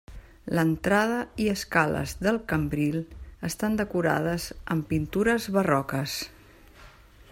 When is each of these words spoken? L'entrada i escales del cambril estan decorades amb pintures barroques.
L'entrada 0.59 1.17
i 1.43 1.49
escales 1.51 2.15
del 2.29 2.39
cambril 2.53 2.99
estan 3.51 3.77
decorades 3.83 4.51
amb 4.77 4.89
pintures 4.95 5.51
barroques. 5.59 6.21